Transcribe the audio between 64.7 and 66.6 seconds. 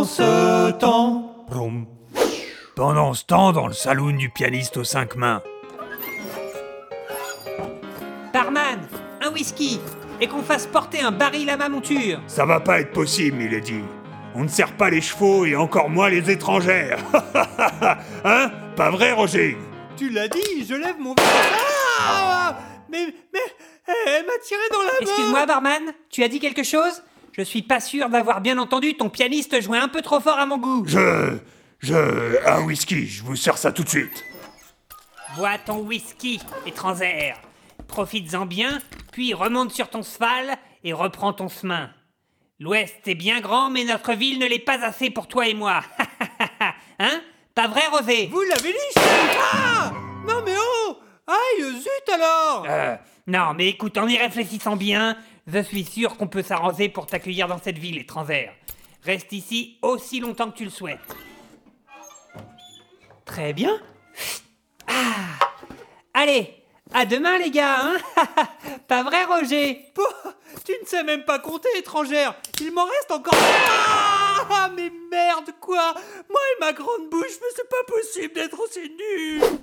Ah. Allez,